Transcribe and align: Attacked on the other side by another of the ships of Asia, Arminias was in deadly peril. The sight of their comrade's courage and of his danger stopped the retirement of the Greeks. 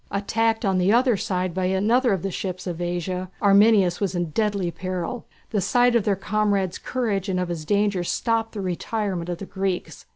Attacked 0.09 0.65
on 0.65 0.79
the 0.79 0.91
other 0.91 1.15
side 1.15 1.53
by 1.53 1.65
another 1.65 2.11
of 2.11 2.23
the 2.23 2.31
ships 2.31 2.65
of 2.65 2.81
Asia, 2.81 3.29
Arminias 3.39 3.99
was 4.01 4.15
in 4.15 4.31
deadly 4.31 4.71
peril. 4.71 5.25
The 5.51 5.61
sight 5.61 5.95
of 5.95 6.05
their 6.05 6.15
comrade's 6.15 6.79
courage 6.79 7.29
and 7.29 7.39
of 7.39 7.49
his 7.49 7.65
danger 7.65 8.03
stopped 8.03 8.53
the 8.53 8.61
retirement 8.61 9.29
of 9.29 9.37
the 9.37 9.45
Greeks. 9.45 10.07